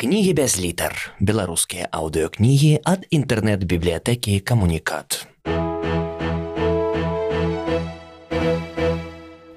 [0.00, 0.94] Кнігі без літар.
[1.20, 5.28] Беларускія аўдыёкнігі ад інтэрнэт-бібліятэкі камунікат.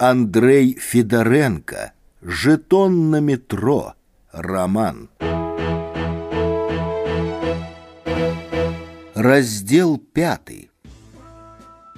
[0.04, 1.96] Андрей Федоренко.
[2.20, 3.96] Жетон на метро.
[4.34, 5.08] Роман.
[9.16, 10.68] Раздел пятый.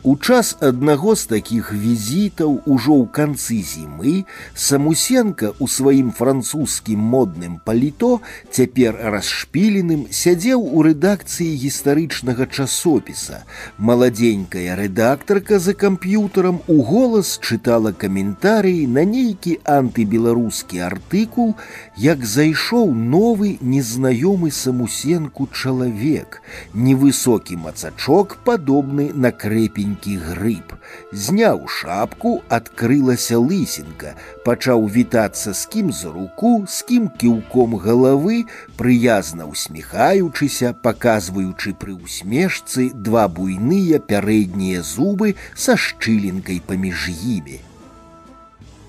[0.04, 4.24] У час аднаго з такіх візітаў ужо ў канцы зімы
[4.56, 8.08] самусенко у сваім французскім модным паліто
[8.48, 13.42] цяпер расшпіленым сядзеў у рэдакцыі гістарычнага часопіса.
[13.76, 21.52] Маладзенькая рэдактарка за камп'ютарам у голас чытала каментарыі на нейкі антыбеларускі артыкул,
[22.00, 26.40] як зайшоў новы незнаёмы самусенку чалавек,
[26.72, 30.74] невысокі мацачок падобны на крэпень маленькі грыб.
[31.12, 39.46] Зняў шапку, адкрылася лысінка, пачаў вітацца з кім за руку, з кім кіўком галавы, прыязна
[39.46, 47.60] усміхаючыся, паказваючы пры усмешцы два буйныя пярэднія зубы са шчылінкай паміж імі.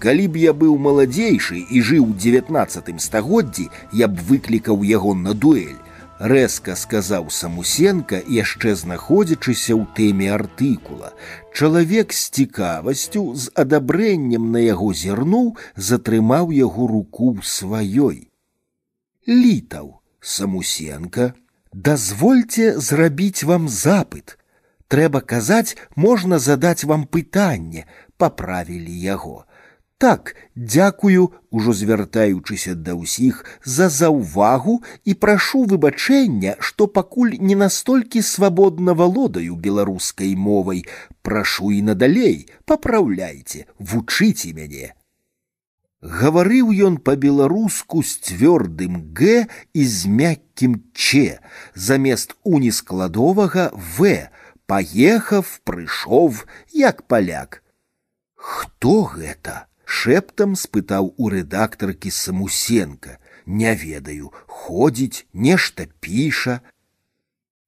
[0.02, 5.34] Калі б я быў маладзейшы і жыў у 19 стагоддзі, я б выклікаў яго на
[5.34, 5.78] дуэль
[6.32, 11.14] рэзка сказаў самусенка яшчэ знаходзячыся ў тэме артыкула
[11.54, 15.56] чалавек з цікавасцю з адабрэннем на яго зірнуў
[15.90, 18.28] затрымаў яго руку сваёй
[19.28, 21.34] літаў самусенка
[21.74, 24.38] дазвольце зрабіць вам запыт
[24.94, 27.88] трэба казаць можна задаць вам пытанне
[28.22, 29.38] паправілі яго
[30.02, 38.24] так, дзякую, ужо звяртаючыся да ўсіх за заўвагу і прашу выбачэння, што пакуль не настолькі
[38.26, 40.82] свабодна валодаю беларускай мовай,
[41.22, 44.98] прашу і надалей, папраўляйце, вучыце мяне.
[46.02, 49.46] Гаварыў ён па-беларуску з цвёрдым г
[49.78, 51.38] і з мяккім ч,
[51.78, 54.18] замест унескладовага в,
[54.66, 56.42] паехав, прыйшоў,
[56.74, 57.62] як паляк.
[58.34, 59.69] Хто гэта?
[59.86, 66.62] шэптам спытаў у рэдактаркі самусенко не ведаю ходзіць нешта піша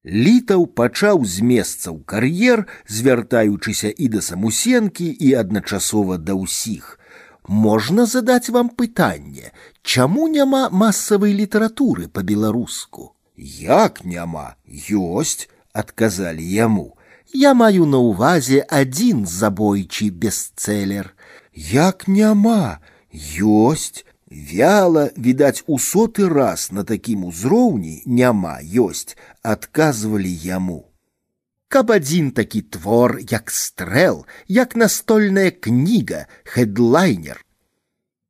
[0.04, 2.64] літаў пачаў з месца ў кар'ер
[2.98, 6.98] звяртаючыся і да самусенкі і адначасова да ўсіх
[7.48, 9.52] можна задаць вам пытанне
[9.82, 14.56] чаму няма масавай літаратуры по-беларуску як няма
[14.88, 16.96] ёсць адказалі яму
[17.32, 21.12] я маю на ўвазе адзін забойчы бестселлер
[21.58, 22.78] Як няма,
[23.38, 30.90] ёсць, вяла, відаць, у соты раз на такім узроўні няма ёсць, адказвалі яму.
[31.68, 37.44] Каб адзін такі твор, як стрэл, як настольная кніга, хедлайнер.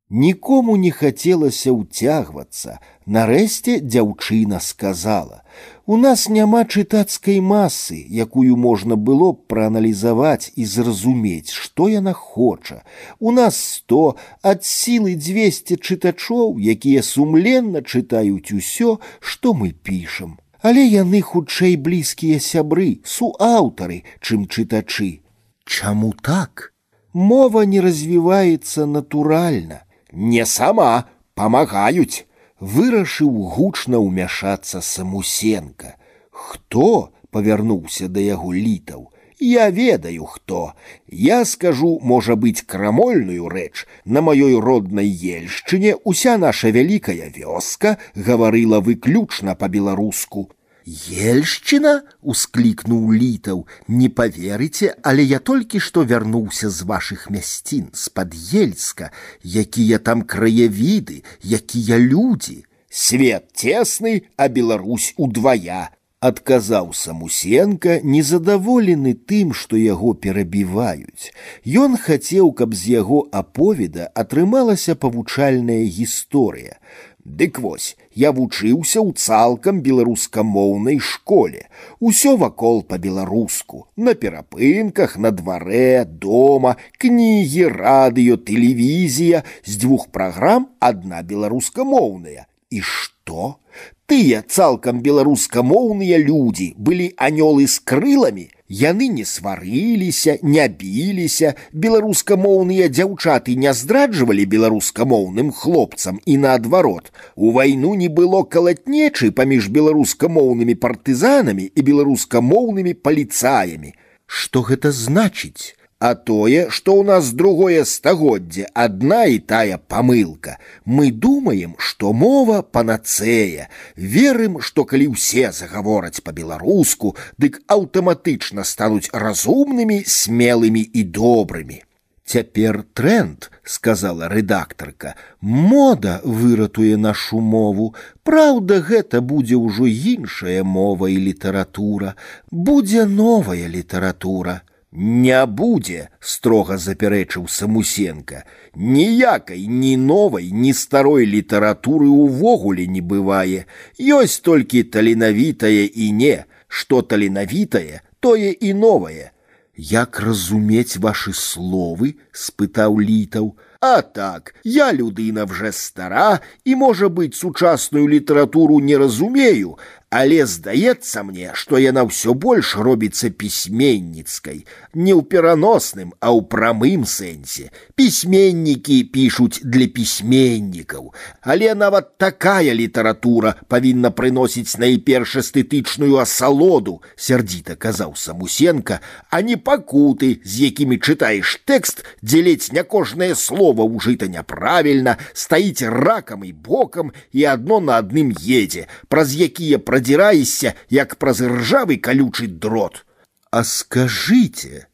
[0.09, 2.77] Нікому не хацелася ўцягвацца.
[3.09, 5.41] Нарэшце дзяўчына сказала:
[5.89, 12.85] У нас няма чытацкай масы, якую можна было б прааналізаваць і зразумець, што яна хоча.
[13.19, 14.15] У нас сто
[14.45, 20.37] ад сілы 200 чытачоў, якія сумленна чытаюць усё, што мы пішам.
[20.61, 25.25] Але яны хутчэй блізкія сябры, суаўтары, чым чытачы.
[25.65, 26.73] Чаму так?
[27.13, 29.81] Мова не развіваецца натуральна
[30.11, 32.25] не сама памагаюць
[32.59, 35.95] вырашыў гучна ўмяшацца самусенка
[36.31, 40.73] хто павярнуўся да яго літаў я ведаю хто
[41.07, 48.79] я скажу можа быць крамольную рэч на маёй роднай ельшчыне уся наша вялікая вёска гаварыла
[48.79, 50.49] выключна па-беларуску
[50.85, 59.09] Ельшчына усклікнуў літаў, не поверыце, але я толькі што вярнуўся з вашых мясцін з-пад ельска,
[59.41, 62.65] якія там краявіды, якія людзі.
[62.89, 65.89] Свет цесны, а Беларусь удвая,
[66.21, 71.33] адказаў самусенко, незадаволены тым, што яго перабіваюць.
[71.65, 76.79] Ён хацеў, каб з яго аповеда атрымалася павучальная гісторыя.
[77.25, 81.65] Дык вось я вучыўся ў цалкам беларускамоўнай школе.
[81.99, 91.25] Усё вакол па-беларуску, на перапынках, на дварэ, дома, кнігі, радыё, тэлевізія, з дзвюх праграм адна
[91.25, 92.45] беларускамоўная.
[92.69, 93.57] І што?
[94.05, 103.55] Тыя цалкам беларускамоўныя людзі былі анёлы з крыламі, Яны не сварыліся, не біліся, беларускамоўныя дзяўчаты
[103.55, 107.11] не здраджвалі беларускамоўным хлопцам і наадварот.
[107.35, 113.93] У вайну не было калатнечы паміж беларускамоўнымі партызанамі і беларускамоўнымі паліцаямі.
[114.25, 115.77] Што гэта значыць?
[115.99, 120.57] А тое, што ў нас другое стагоддзе адна і тая памылка.
[120.83, 130.03] Мы думаем, што мова панацэя, верым, што калі ўсе загавораць па-беларуску, дык аўтаматычна стануць разумнымі,
[130.03, 131.81] смелымі і добрымі.
[132.25, 137.93] Цяпер тренд, сказала рэдактарка, мода выратуе нашу мову.
[138.23, 142.15] Праўда, гэта будзе ўжо іншая мова і літаратура,
[142.49, 144.61] будзе новая літаратура.
[144.95, 148.45] Не будзе, строга запярэчыў самусенка.
[148.75, 153.67] Ніякай ні новай, ні старой літаратуры ўвогуле не бывае.
[153.99, 159.35] Ёсць толькі таленавітае і не, што таленавітае, тое і новае.
[159.75, 162.15] Як разумець вашы словы?
[162.31, 163.51] спытаў літаў.
[163.81, 169.77] А так, я людына вже стара і, можа быць, сучасную літаратуру не разумею,
[170.15, 174.63] але здаецца мне, што яна ўсё больш робіцца пісьменніцкай,
[174.95, 177.67] не ў пераносным, а ў прамым сэнсе.
[177.99, 181.11] Пісьменнікі пішуць для пісьменнікаў,
[181.43, 190.39] але нават такая літаратура павінна прыносіць найперш эстэтычную асалоду, сярдзіта казаў самусенка, а не пакуты,
[190.47, 197.11] з якімі чытаеш тэкст, дзе ледзь не кожнае слово ўжыта няправільна, стаіць ракам і бокам
[197.33, 203.05] і адно на адным едзе, праз якія пра прадзіраешся, як праз ржавы калючы дрот.
[203.49, 204.87] А скажыце,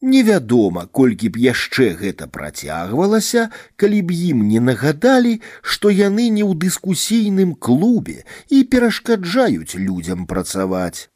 [0.00, 6.54] Невядома, колькі б яшчэ гэта працягвалася, калі б ім не нагадалі, што яны не ў
[6.54, 11.10] дыскусійным клубе і перашкаджаюць людзям працаваць.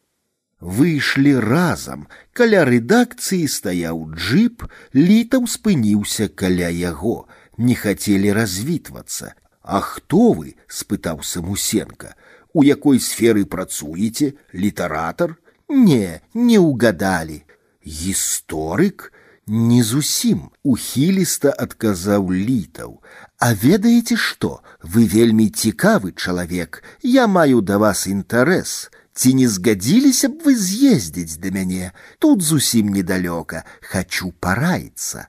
[0.60, 4.62] Выйшлі разам, каля рэдакцыі стаяў джип,
[4.94, 9.34] літаў спыніўся каля яго, не хацелі развітвацца.
[9.62, 10.56] А хто вы?
[10.66, 12.14] спытаў самусенка
[12.52, 15.36] у якой сферы працуеце літаратар
[15.68, 17.42] не не угадалі
[17.86, 19.12] гісторык
[19.46, 22.98] не зусім ухіліста адказаў літаў
[23.38, 30.28] а ведаеце што вы вельмі цікавы чалавек я маю да вас інтарэс ці не згадзіліся
[30.28, 35.28] б вы з'ездзіць да мяне тут зусім недалёка хачу параіцца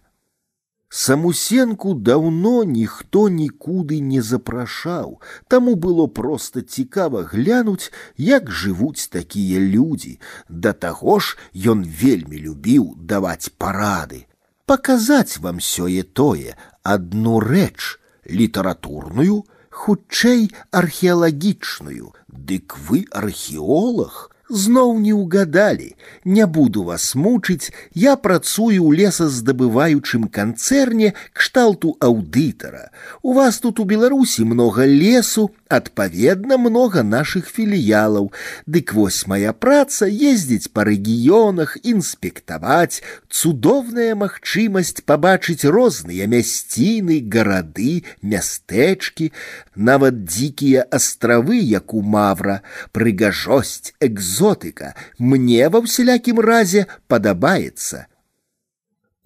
[0.96, 5.16] Самусенку даўно ніхто нікуды не запрашаў,
[5.50, 10.20] таму было проста цікава глянуць, як жывуць такія людзі.
[10.50, 11.34] Да таго ж
[11.74, 14.28] ён вельмі любіў даваць парады.
[14.70, 16.54] Паказаць вам сёе тое,
[16.84, 17.98] адну рэч,
[18.30, 19.42] літаратурную,
[19.78, 25.96] хутчэй археалагічную, Дык вы археолог, зноў не ўгадалі
[26.26, 32.92] не буду вас мучыць я працую ў лесаздабываючым канцэрне кшталту аўдытара
[33.22, 38.32] у вас тут у беларусі много лесу адпаведна много наших філіялаў
[38.68, 49.32] дык вось моя праца ездзіць па рэгіёнах інспектаваць цудоўная магчымасць пабачыць розныя мясціны гарады мястэчкі
[49.76, 52.62] нават дзікія астравы як у мавра
[52.92, 58.08] прыгажосць экзо экзотыка мне ва ўсялякім разе падабаецца.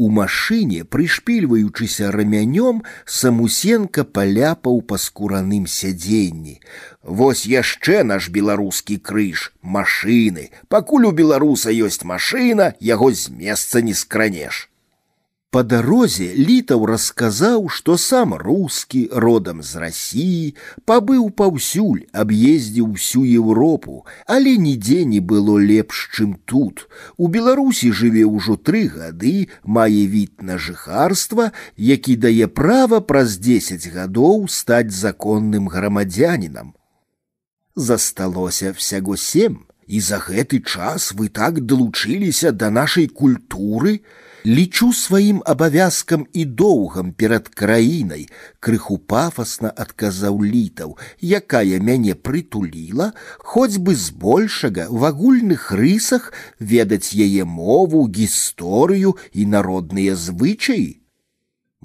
[0.01, 6.61] У машыне, прышпільваючыся рамянём, самусенка паляпаў па скураным сядзенні.
[7.01, 13.97] Вось яшчэ наш беларускі крыж, машыны, пакуль у беларуса ёсць машына, яго з месца не
[13.97, 14.69] скранеш.
[15.57, 20.53] По дарозе літаў расказаў, што сам рускі родам з рассіі
[20.91, 26.85] пабыў паўсюль, аб'ездзіў всю Еўропу, але нідзе не было лепш, чым тут.
[27.17, 33.87] У Беларусі жыве ўжо тры гады, мае від на жыхарства, які дае права праз 10
[33.97, 36.75] гадоў стаць законным грамадзянінам.
[37.73, 44.01] Засталося всяго сем, і за гэты час вы так далучыліся да нашай культуры,
[44.47, 48.27] лічу сваім абавязкам і доўгам перад краінай
[48.59, 57.43] крыху пафасна адказаў літаў якая мяне прытуліла хоць бы збольшага в агульных рысах ведаць яе
[57.43, 60.87] мову гісторыю і народныя звычаі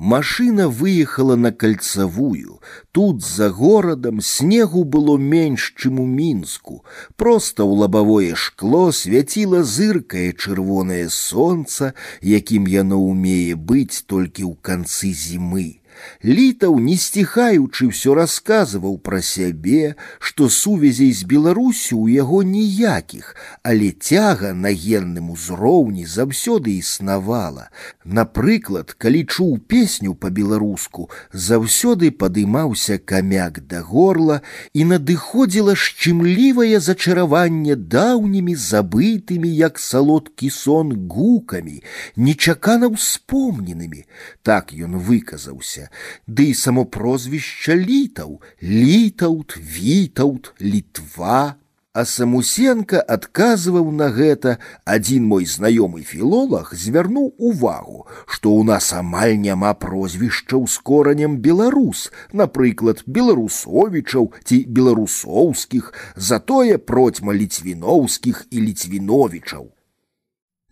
[0.02, 2.60] Машина выехала на кольцавую.
[2.92, 6.82] Тут за горадам снегу было менш, чым у мінску.
[7.16, 15.12] Проста ў лабавое шкло свяціла зыркае чырвонае сонца, якім яно ўмее быць толькі ў канцы
[15.12, 15.84] зімы.
[16.22, 23.34] Літаў, не сціхаючы ўсё расказваў пра сябе, што сувязей з Беларусю ў яго ніякіх,
[23.66, 27.70] але цяга на генным узроўні заўсёды існавала.
[28.04, 34.42] Напрыклад, калі чуў песню па-беларуску, заўсёды падымаўся камяк да горла
[34.74, 41.82] і надыходзіла шчымлівае зачараванне даўнімі забытымі, як салодкі сон гукамі,
[42.16, 44.06] нечакана ўспомненымі.
[44.42, 45.85] Так ён выказаўся.
[46.26, 54.54] Ды і само прозвішча літаў, літаўт, вітаўт, літва, а самусенко адказваў на гэта
[54.88, 62.06] адзін мой знаёмы філолог звярнуў увагу што ў нас амаль няма прозвішчаў з коранем беларус
[62.42, 69.68] напрыклад беларусовічаў ці беларусоўскіх затое процьма ліцвіноўскіх і ліцвіновічаў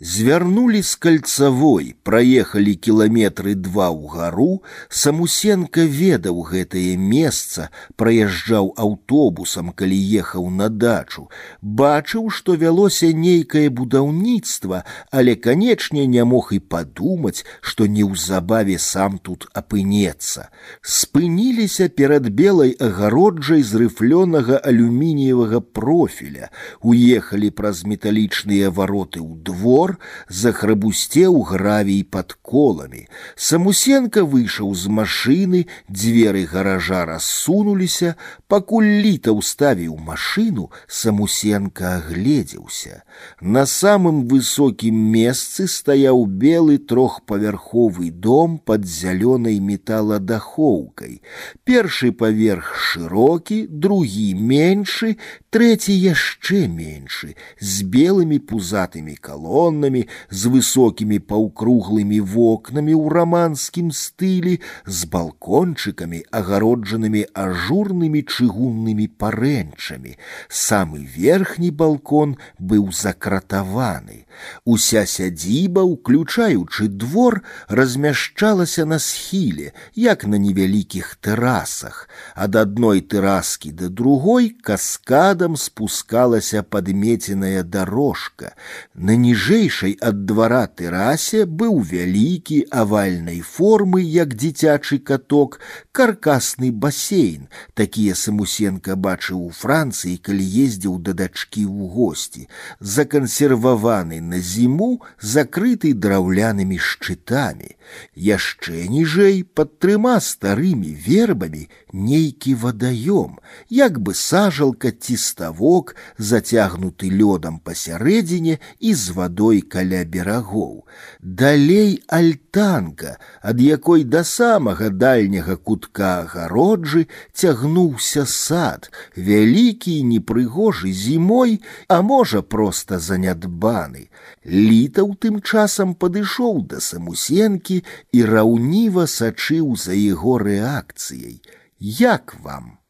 [0.02, 7.68] Звярнулі з кальцавой, праехалі кіламетры два ў гару, самусенка ведаў гэтае месца,
[8.00, 11.28] праязджаў аўтобусам, калі ехаў на дачу,
[11.60, 19.52] бачыў, што вялося нейкае будаўніцтва, але канечне не мог і падумаць, што неўзабаве сам тут
[19.52, 20.48] апынецца.
[20.80, 26.48] Спыніліся перад белай агароджай з рыфлёнага алюмініевага профіля,
[26.80, 29.98] уехалі праз металічныя вароты ў двор, двор
[30.28, 33.04] захрабусцеў гравій под коламі.
[33.36, 38.14] Самусенко выйшаў з машыны, дзверы гаража рассунуліся,
[38.48, 43.04] пакуль літа ўставіў машыну, самусенко агледзеўся.
[43.40, 51.20] На самым высокім месцы стаяў белы трохпавярховы дом под зялёнай металадахоўкай.
[51.68, 55.16] Першы паверх шырокі, другі меншы,
[55.52, 64.60] трэці яшчэ меншы, з белымі пузатымі калонамі, аконнамі з высокімі паўкруглымі вокнамі ў раманскім стылі
[64.86, 70.14] з балкончыкамі агароджанымі ажурнымі чыгуннымі парэнчамі
[70.48, 74.30] самы верхні балкон быў закратаваны
[74.64, 83.88] уся сядзіба уключаючы двор размяшчалася на схіле як на невялікіх тэрасах ад адной тэраскі да
[83.88, 88.54] другой каскадам спускалася падмеценая дорожка
[88.94, 95.60] на ніжэй ніжэйшай ад двара тэрасе быў вялікі авальнай формы, як дзіцячы каток,
[95.96, 97.48] каркасны басейн.
[97.72, 102.48] Такія самусенка бачыў у Францыі, калі ездзіў да дачкі ў госці,
[102.80, 107.80] закансерваваны на зіму, закрыты драўлянымі шчытамі.
[108.14, 117.58] Яшчэ ніжэй пад трыма старымі вербамі нейкі вадаём, як бы сажалка ці ставок, зацягнуты лёдам
[117.58, 120.86] пасярэдзіне і з вадой вадой каля берагоў.
[121.20, 131.62] Далей альтанка, ад якой да самага дальняга кутка агароджы цягнуўся сад, вялікі і непрыгожы зімой,
[131.88, 134.10] а можа проста занядбаны.
[134.44, 141.40] Літаў тым часам падышоў да самусенкі і раўніва сачыў за яго рэакцыяй.
[141.78, 142.80] Як вам?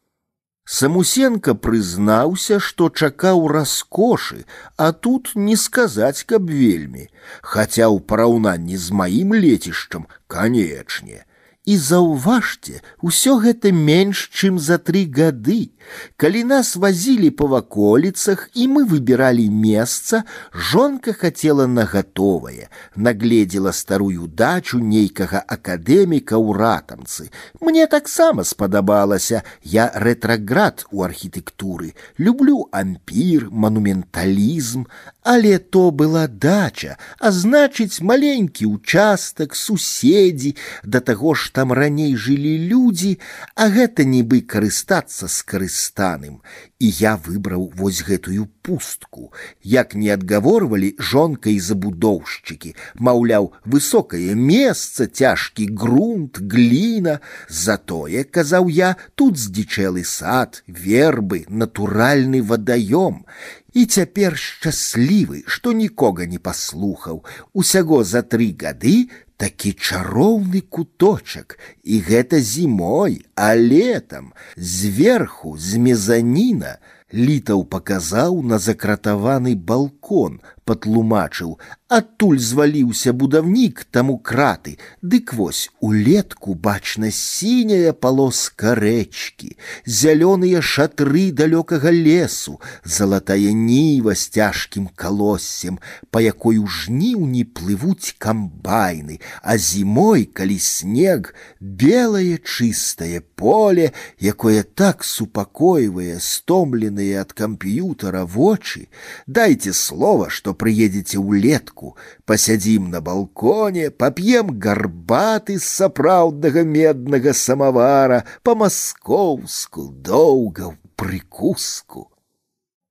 [0.73, 4.45] Самусенко прызнаўся, што чакаў раскошы,
[4.77, 7.09] а тут не сказаць, каб вельмі,
[7.41, 11.25] хаця ў параўнанні з маім лецішчам, канечне.
[11.65, 15.69] І заўважце, усё гэта менш, чым за тры гады.
[16.17, 20.23] Калі нас вазілі па ваколіцах і мы выбіралі месца,
[20.53, 27.29] жонка хацела на гатовае, нагледзела старую дачу нейкага акадэміка ў ратамцы.
[27.61, 34.89] Мне таксама спадабалася, я рэтраград у архітэктуры, люблю ампір, манументалізм,
[35.25, 42.57] але то была дача, а значыць маленькі участак, суседзі, да таго ж там раней жылі
[42.67, 43.19] людзі,
[43.55, 46.41] а гэта нібы карыстацца скарыстаным.
[46.79, 49.31] І я выбраў вось гэтую пустку.
[49.61, 57.19] Як не адгаворвалі жонка і забудоўшчыкі, маўляў, высокае месца, цяжкі грунт, гліна,
[57.49, 63.25] затое, казаў я, тут здзічэлы сад, вербы, натуральны вадаём.
[63.73, 67.23] І цяпер шчаслівы, што нікога не паслухаў.
[67.53, 69.07] Усяго за тры гады
[69.41, 76.77] такі чароўны куточак, і гэта зімой, а летам зверху з мезаніна
[77.11, 81.57] Літаў паказаў на закратаваны балкон, патлумачыў,
[81.91, 91.91] адтуль зваліўся будаўнік таму краты, дык вось улетку бачна сіняя палоска рэчкі, зялёныя шатры далёкага
[91.91, 100.59] лесу, залатая ніва з цяжкім калоссем, па якой у жніўні плывуць камбайны, а зімой, калі
[100.59, 108.87] снег, белае чыстае поле, якое так супакойвае стомленыя ад камп'ютара вочы,
[109.27, 119.91] дайце слова, што прыедзеце ўлетку, пасядзім на балконе, пап'ем гарбаты з сапраўднага меднага самавара па-маскоўску,
[119.91, 122.07] доўга ў прыкуску.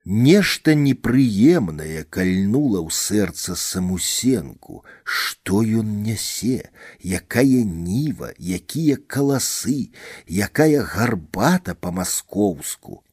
[0.04, 6.73] Нешта непрыемнае кальнула ў сэрца самусенку, што ён нясе,
[7.04, 9.92] якая ніва, якія каласы,
[10.26, 13.03] якая гарбата па-маскоўску.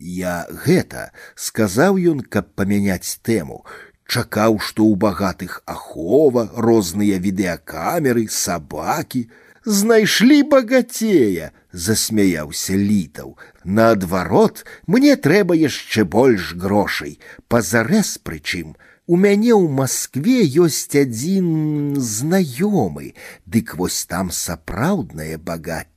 [0.00, 3.64] Я гэта сказаў ён, каб памяняць тэму.
[4.06, 9.26] Чакаў, што ў багатых ахова, розныя відэакамеры, сабакі,
[9.64, 13.34] знайшлі багацея, засмяяўся літаў.
[13.64, 17.18] Наадварот, мне трэба яшчэ больш грошай,
[17.48, 23.14] пазарэз прычым, У мяне ў Маскве ёсць адзін знаёмы,
[23.46, 25.89] дык вось там сапраўднае багацце,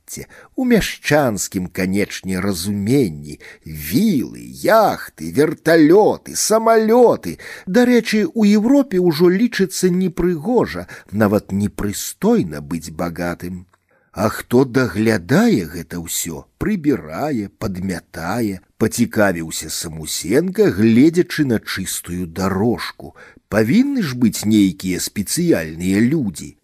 [0.56, 7.38] у мяшчанскім, канечне, разуменні, вілы, яхты, верталёты, самалёты.
[7.66, 13.66] Дарэчы, у Европе ўжо лічыцца непрыгожа, нават непрыстойна быць багатым.
[14.12, 23.14] А хто даглядае гэта ўсё, прыбірае, падмятае, пацікавіўся самусенка, гледзячы на чыстую дарожку.
[23.48, 26.56] Павінны ж быць нейкія спецыяльныя людзі.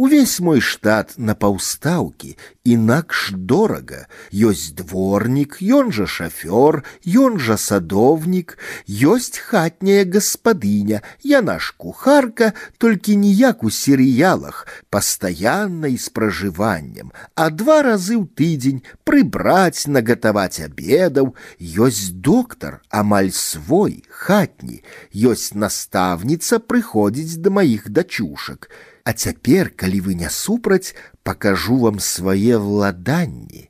[0.00, 2.30] Увесь мой штат на паўстаўкі,
[2.64, 4.06] інакш дорага.
[4.32, 8.56] Ёсць дворнік, ён жа шафёр, ён жа садовнік,
[8.88, 17.52] ёсць хатняя гаспадыня, яна ж кухарка, толькі ніяк у серыялах, пастаянна і з пражываннем, а
[17.52, 24.80] два разы ў тыдзень прыбраць, нагатаваць абедаў, ёсць доктар, амаль свой, хатні,
[25.12, 28.72] ёсць настаўніца прыходзіць да маіх дачушак.
[29.05, 33.69] А цяпер, калі вы не супраць, пакажу вам свае владанні.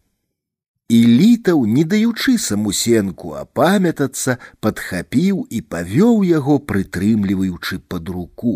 [0.91, 8.55] І літаў, не даючы самусенку апамятацца, падхапіў і павёў яго, прытрымліваючы пад руку.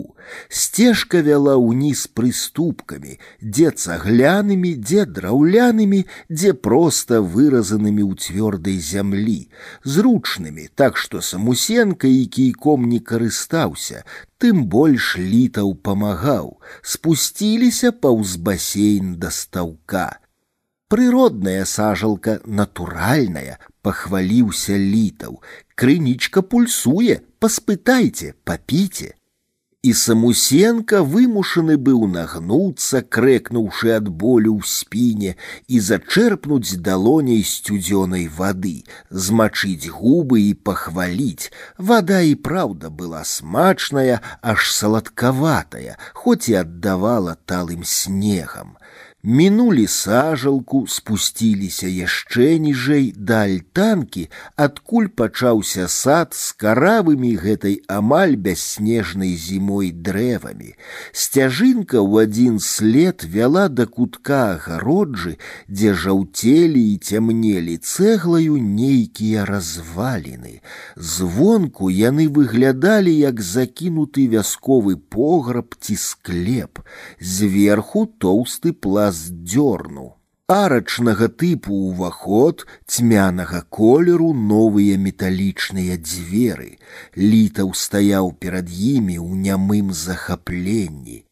[0.48, 9.38] Сцежка вяла ўніз прыступкамі, дзе цаглянымі, дзе драўлянымі, дзе проста выразанымі ў цвёрдай зямлі,
[9.86, 14.02] зручнымі, так што самусенка і кійком не карыстаўся,
[14.42, 20.18] тым больш літаў памагаў, спусціліся паўз басейн да стаўка.
[20.94, 25.40] Прыродная сажалка натуральная, пахваліўся літаў.
[25.74, 29.14] Крынічка пульсуе, паспытайце, папіце.
[29.82, 35.34] І самусенка вымушаны быў нагнуцца, крэкнуўшы ад болю ў спіне
[35.66, 41.50] і зачэрпнуць далоняй сцюдзёнай вады, змачыць губы і пахваліць.
[41.90, 48.77] Вада і праўда была смачная, аж саладкаватая, хоць і аддавала талым снегам
[49.24, 54.28] мінулі сажалку, спусціліся яшчэ ніжэй да альтанкі,
[54.60, 60.76] адкуль пачаўся сад з каравымі гэтай амаль бясснежнай зімой дрэвамі.
[61.12, 65.40] Сцяжынка ў адзін след вяла да кутка агароджы,
[65.72, 70.60] дзе жаўцелі і цямнелі цэглаю нейкія разваліны.
[71.00, 76.84] Звонку яны выглядалі як закінуты вясковы пограб ці склеп,
[77.20, 80.16] зверху тоўсты пласт раздзёрну.
[80.46, 86.76] Арачнага тыпу ўваход цьмянага колеру новыя металічныя дзверы.
[87.16, 91.24] Літаў стаяў перад імі ў нямым захапленні.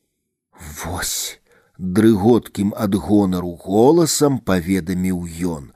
[0.80, 1.40] Вось,
[1.76, 5.72] дрыготкім ад гонару голасам паведаміў ён,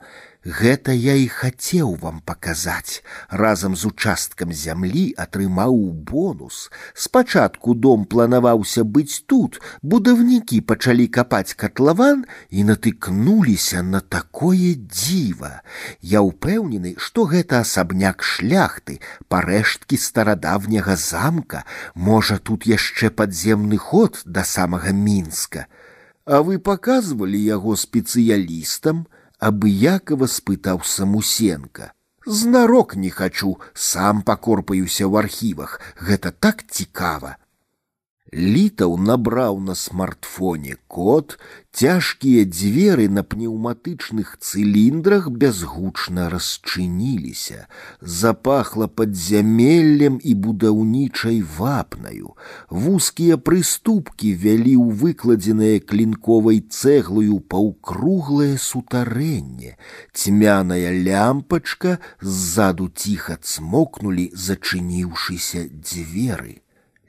[0.47, 3.03] Гэта я і хацеў вам паказаць.
[3.27, 5.75] Разам з участкам зямлі атрымаў
[6.07, 6.71] бонус.
[6.93, 9.59] Спачатку дом планаваўся быць тут.
[9.81, 15.67] Будаўнікі пачалі капаць катлаван і натыкнуліся на такое дзіва.
[15.99, 24.47] Я ўпэўнены, што гэта асабняк шляхты, парэшткі старадаўняга замка, можа, тут яшчэ падземны ход да
[24.47, 25.67] самага мінска.
[26.23, 29.07] А вы паказвалі яго спецыялістам,
[29.41, 31.93] абыякова спытаў самусенка.
[32.25, 37.37] Знарок не хачу, сам пакорпаюся ў архівах, гэта так цікава.
[38.33, 41.37] Літаў набраў на смартфоне код,
[41.71, 52.35] цяжкія дзверы на пнеўматычных цыліндрах бязгучна расчыніліся, запахла падзямеллем і будаўнічай вапнаю.
[52.69, 59.79] Вузкія прыступкі вялі ў выкладзенае клінковай цэглаю паўкруглае сутарэнне.
[60.11, 66.59] Цьмяная лямпачка ззаду ціха цмокнулі, зачыніўшыся дзверы.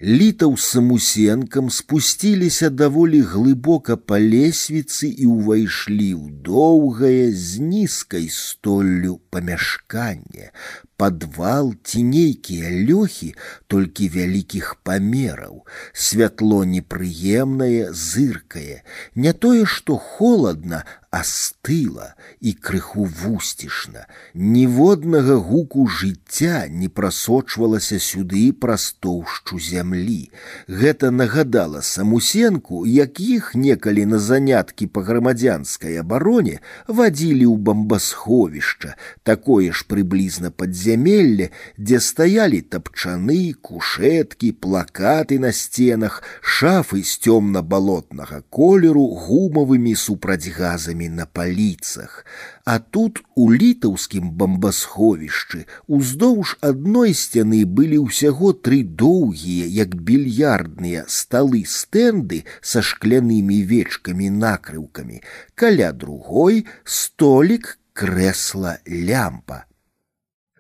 [0.03, 9.19] Літаў з самусенкам спусціліся даволі глыбока па лесвіцы і ўвайшлі ў доўгае з нізкай столлю
[9.35, 10.55] памяшканне,
[11.03, 13.35] падвал ці нейкія лёхі
[13.71, 18.83] толькі вялікіх памераў, святло непрыемнае, зыркае,
[19.15, 24.05] не тое, што холадна, астыла і крыху вусцішна.
[24.35, 30.29] Ніводнага гуку жыцця не прасочвалася сюды праз тоўшчу зямлі.
[30.69, 38.95] Гэта нагадала самусенку, як іх некалі на заняткі па грамадзянскай абароне вадзілі ў бамбасховішча,
[39.25, 40.53] такое ж прыблізна
[40.93, 41.49] падзямелле,
[41.81, 51.27] дзе стаялі тапчаны, кушеткі, плакаты на сценах, шафы з цёмна-балотнага колеру гумавымі супрацьгазамі кнігамі на
[51.27, 52.27] паліцах,
[52.65, 61.65] а тут у літаўскім бамбасховішчы уздоўж адной сцяны былі ўсяго тры доўгія, як більярдныя сталы
[61.65, 65.23] стэнды са шклянымі вечкамі накрыўкамі,
[65.55, 69.65] каля другой столік крэсла лямпа.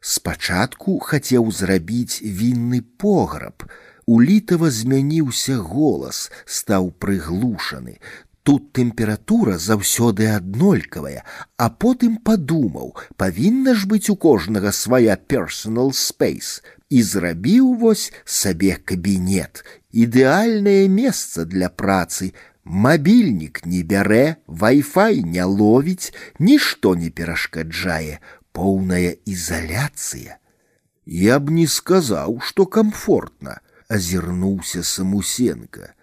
[0.08, 3.64] Спачатку хацеў зрабіць вінны пограб.
[4.06, 7.98] У літава змяніўся голас, стаў прыглушаны.
[8.42, 11.24] Тут тэмпература заўсёды аднолькавая,
[11.61, 18.78] а потым падумаў, павінна ж быць у кожнага свая персонал спейс і зрабіў вось сабе
[18.80, 19.61] кабінет,
[19.92, 22.32] ідэальнае месца для працы.
[22.64, 28.20] Мабільнік не бярэ, вай-фай не ловіць, нішто не перашкаджае,
[28.52, 30.38] поўная ізаляцыя.
[31.06, 35.94] Я б не сказаў, што комфортна, азірнуўся самусенка.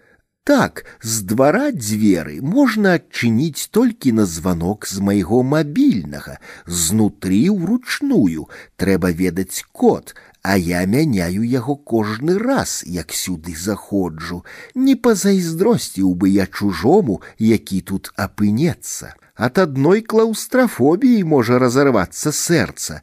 [0.46, 8.46] Так, з двара дзверы можна адчыніць толькі на званок з майго мабільнага, знутры ўручную
[8.78, 10.14] трэба ведаць код,
[10.46, 17.80] а я мяняю яго кожны раз, як сюды заходжу, не пазайздросціў бы я чужому, які
[17.80, 19.16] тут апынецца.
[19.40, 23.00] Ад адной клаўстрафобіі можа разарвацца сэрца.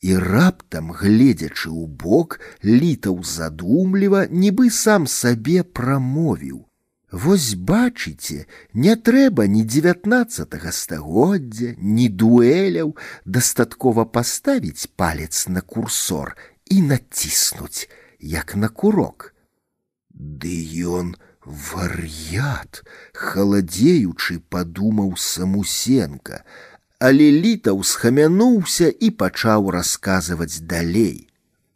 [0.00, 6.68] І раптам, гледзячы ў бок, літаў задумліва, нібы сам сабе прамовіў.
[7.10, 12.92] Вось бачыце, не трэба ні девятнаццатага стагоддзя, ні дуэляў,
[13.24, 16.36] дастаткова паставіць палец на курсор
[16.68, 17.88] і націснуць,
[18.20, 19.32] як на курок.
[20.12, 20.52] Ды
[20.84, 26.42] ён вар'ят, халадзеючы падумаў самусенка,
[26.98, 31.28] але літаў схамянуўся і пачаў расказваць далей.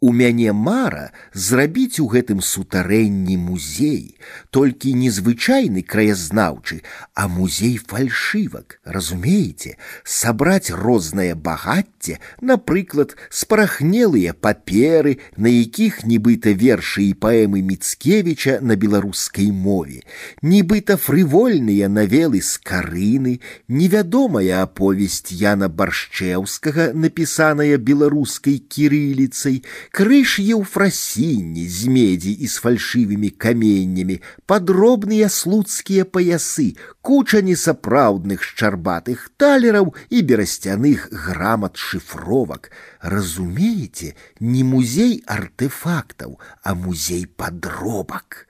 [0.03, 4.19] У мяне мара зрабіць у гэтым сутарэнні музей,
[4.51, 6.81] толькі незвычайны краязнаўчы,
[7.15, 17.15] а музей фальшывак, разумееце, сабраць рознае багацце, напрыклад, спарахнелыя паперы, на якіх нібыта вершы і
[17.23, 20.03] паэмы міцкевіча на беларускай мове,
[20.41, 23.37] нібыта фрывольныя навелы з карыны,
[23.71, 34.19] невядомая аповесць Яна баршчэўскага, напісаная беларускай кірыліцай, крыж еўфрасінні з медзі і з фальшывымі каменнямі,
[34.45, 42.71] падробныя слуцкія паясы, куча несапраўдных шчарбатых талераў і берасцяных грамат шыфровак.
[43.01, 48.47] Разумееце, не музей артэфактаў, а музей падробак.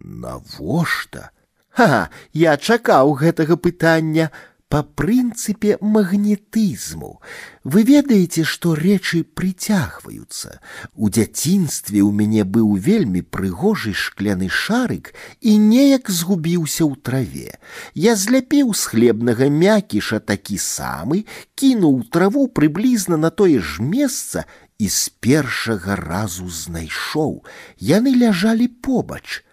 [0.00, 1.30] Навошта?
[1.78, 4.30] Ха, я чакаў гэтага пытання,
[4.72, 7.20] по прынцыпе магнетызму.
[7.64, 10.60] Вы ведаеце, што рэчы прыцягваюцца.
[10.94, 17.56] У дзяцінстве ў мяне быў вельмі прыгожы шкляны шарык і неяк згубіўся ў траве.
[17.96, 21.24] Я зляпіў з хлебнага мякіша такі самы,
[21.56, 24.44] кінуў траву прыблізна на тое ж месца
[24.78, 27.40] і з першага разу знайшоў.
[27.80, 29.48] Яны ляжалі побач.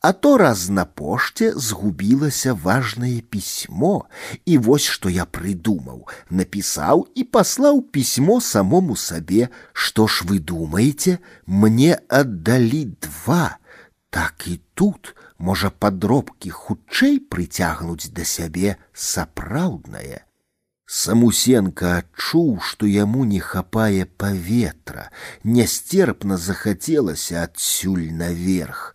[0.00, 4.04] А то раз на пошце згубілася важнае пісьмо,
[4.44, 11.18] і вось што я прыдумаў, напісаў і паслаў пісьмо самому сабе, што ж вы думаеце,
[11.46, 13.58] мне аддалі два.
[14.10, 20.26] Так і тут можа падробкі хутчэй прыцягнуць да сябе сапраўднае.
[20.90, 25.10] Самусенка адчуў, што яму не хапае паветра,
[25.44, 28.93] нястерпна захацелася адсюль наверх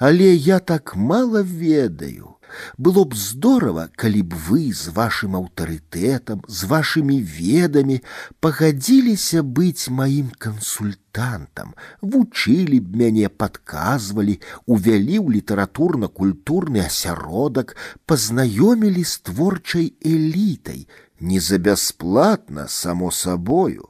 [0.00, 2.36] Але я так мало ведаю.
[2.78, 7.96] Было б здорово, калі б вы з вашым аўтарытэтам, з вашымі ведамі
[8.40, 17.74] пагадзіліся быць маім кансультантам, вучылі б мяне, падказвалі, увялі ў літаратурна-культурны асяродак,
[18.06, 20.86] пазнаёмілі з творчай элітай,
[21.18, 23.89] не за бясплатна, само сабою.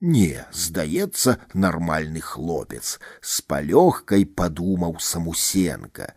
[0.00, 6.14] Не, здаецца, нармальны хлопец, з палёгкай падумаў самусенка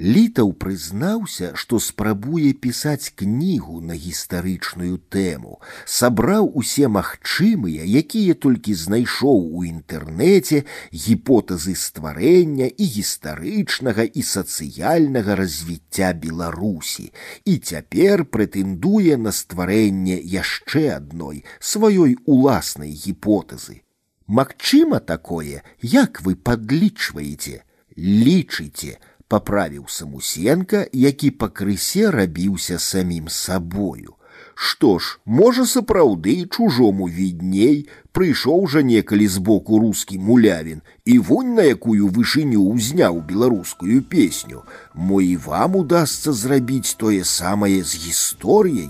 [0.00, 5.56] Літаў прызнаўся, што спрабуе пісаць кнігу на гістарычную тэму,
[5.88, 10.60] сабраў усе магчымыя, якія толькі знайшоў у інтэрнэце
[10.92, 17.08] гіпотэзы стварэння і гістарычнага і сацыяльнага развіцця Беларусі
[17.48, 23.80] і цяпер прэтэндуе на стварэнне яшчэ адной сваёй уласнай гіпотэзы.
[24.28, 27.62] Магчыма такое, як вы падлічваеце,
[27.96, 28.98] лічыце,
[29.30, 34.14] паправіў самусенка, які пакрысе рабіўся самім сабою.
[34.56, 41.66] Што ж, можа сапраўды чужому відней, прыйшоў жа некалі збоку рускі мулявін і вунь на
[41.68, 44.62] якую вышыню ўзняў беларускую песню,
[44.94, 48.88] мо і вам удасца зрабіць тое самае з гісторыяй.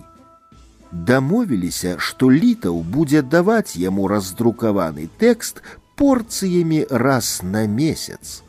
[0.92, 5.62] Дамовіліся, што літаў будзе даваць яму раздрукаваны тэкст
[5.99, 8.47] порцыямі раз на месяц.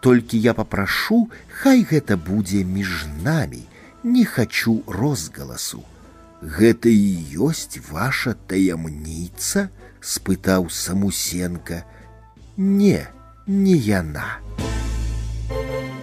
[0.00, 3.62] Толькі я папрашу, хай гэта будзе між намі,
[4.04, 5.80] не хачу розгаласу.
[6.44, 9.70] Гэта і ёсць ваша таямніца,
[10.04, 11.84] спытаў самусенка.
[12.56, 13.08] Не,
[13.46, 14.40] не яна.
[15.44, 15.97] Thank you